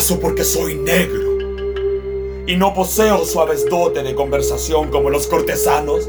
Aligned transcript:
¿Acaso 0.00 0.18
porque 0.18 0.44
soy 0.44 0.76
negro? 0.76 1.36
Y 2.46 2.56
no 2.56 2.72
poseo 2.72 3.22
suaves 3.26 3.68
dotes 3.68 4.02
de 4.02 4.14
conversación 4.14 4.88
como 4.90 5.10
los 5.10 5.26
cortesanos. 5.26 6.08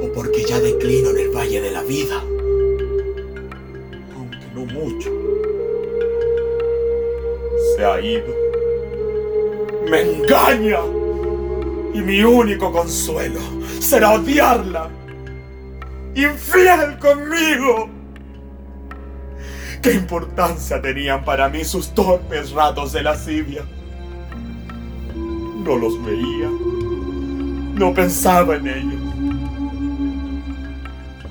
O 0.00 0.12
porque 0.12 0.44
ya 0.44 0.60
declino 0.60 1.10
en 1.10 1.18
el 1.18 1.30
valle 1.30 1.60
de 1.60 1.72
la 1.72 1.82
vida. 1.82 2.22
Aunque 4.14 4.38
no 4.54 4.66
mucho. 4.66 5.10
Se 7.74 7.84
ha 7.84 8.00
ido. 8.00 8.32
Me 9.90 10.02
engaña. 10.02 10.78
Y 11.92 12.02
mi 12.02 12.22
único 12.22 12.70
consuelo 12.70 13.40
será 13.80 14.12
odiarla. 14.12 14.90
Infiel 16.14 17.00
conmigo. 17.00 17.88
¿Qué 19.84 19.92
importancia 19.92 20.80
tenían 20.80 21.26
para 21.26 21.50
mí 21.50 21.62
sus 21.62 21.90
torpes 21.90 22.52
ratos 22.52 22.94
de 22.94 23.02
lascivia? 23.02 23.66
No 25.14 25.76
los 25.76 26.02
veía, 26.02 26.48
no 26.48 27.92
pensaba 27.92 28.56
en 28.56 28.66
ellos. 28.66 29.02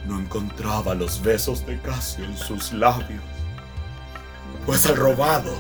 No 0.07 0.19
encontraba 0.19 0.93
los 0.93 1.19
besos 1.19 1.65
de 1.65 1.79
Casio 1.79 2.25
en 2.25 2.37
sus 2.37 2.71
labios. 2.73 3.23
Pues 4.67 4.85
al 4.85 4.97
robado, 4.97 5.55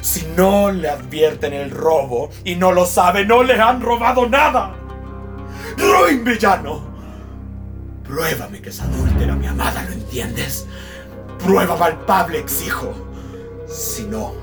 si 0.00 0.24
no 0.36 0.70
le 0.70 0.88
advierten 0.88 1.52
el 1.52 1.72
robo 1.72 2.30
y 2.44 2.54
no 2.54 2.70
lo 2.70 2.86
sabe, 2.86 3.26
no 3.26 3.42
le 3.42 3.60
han 3.60 3.82
robado 3.82 4.28
nada. 4.28 4.76
Ruin 5.76 6.22
villano. 6.22 6.88
Pruébame 8.04 8.62
que 8.62 8.68
es 8.68 8.80
adúltera 8.80 9.34
mi 9.34 9.48
amada, 9.48 9.82
¿lo 9.82 9.94
entiendes? 9.94 10.68
Prueba 11.42 11.78
palpable 11.78 12.38
exijo. 12.38 12.92
Si 13.66 14.04
no, 14.04 14.34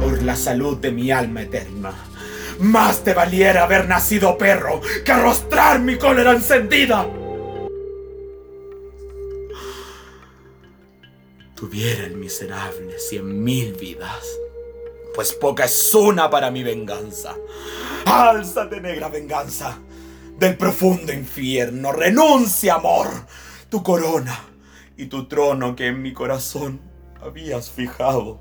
por 0.00 0.22
la 0.22 0.36
salud 0.36 0.76
de 0.76 0.92
mi 0.92 1.10
alma 1.10 1.42
eterna, 1.42 1.94
más 2.60 3.02
te 3.02 3.14
valiera 3.14 3.64
haber 3.64 3.88
nacido 3.88 4.36
perro 4.36 4.80
que 5.04 5.12
arrostrar 5.12 5.80
mi 5.80 5.96
cólera 5.96 6.32
encendida. 6.32 7.06
Tuviera 11.54 12.04
el 12.04 12.16
miserable 12.16 12.98
cien 12.98 13.42
mil 13.42 13.72
vidas, 13.74 14.26
pues 15.14 15.32
poca 15.32 15.64
es 15.64 15.94
una 15.94 16.28
para 16.28 16.50
mi 16.50 16.62
venganza. 16.62 17.34
Álzate, 18.04 18.80
negra 18.80 19.08
venganza, 19.08 19.78
del 20.38 20.56
profundo 20.58 21.12
infierno, 21.12 21.92
renuncia, 21.92 22.74
amor, 22.74 23.08
tu 23.70 23.82
corona 23.82 24.53
y 24.96 25.06
tu 25.06 25.26
trono 25.26 25.74
que 25.76 25.88
en 25.88 26.02
mi 26.02 26.12
corazón 26.12 26.80
habías 27.20 27.70
fijado. 27.70 28.40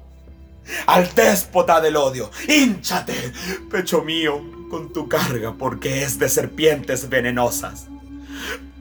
Al 0.87 1.13
déspota 1.13 1.81
del 1.81 1.97
odio, 1.97 2.31
hinchate, 2.47 3.33
pecho 3.69 4.01
mío, 4.03 4.41
con 4.69 4.93
tu 4.93 5.07
carga, 5.07 5.53
porque 5.57 6.03
es 6.03 6.17
de 6.17 6.29
serpientes 6.29 7.09
venenosas. 7.09 7.87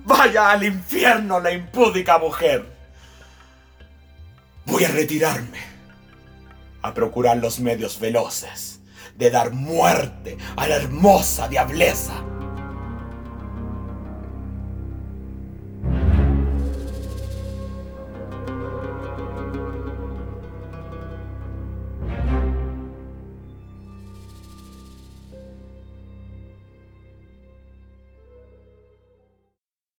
Vaya 0.05 0.51
al 0.51 0.65
infierno 0.65 1.41
la 1.41 1.53
impúdica 1.53 2.19
mujer. 2.19 2.67
Voy 4.65 4.85
a 4.85 4.89
retirarme, 4.89 5.59
a 6.83 6.95
procurar 6.95 7.39
los 7.39 7.59
medios 7.61 7.99
veloces 7.99 8.81
de 9.17 9.31
dar 9.31 9.51
muerte 9.53 10.39
a 10.57 10.67
la 10.67 10.77
hermosa 10.77 11.49
diableza 11.49 12.25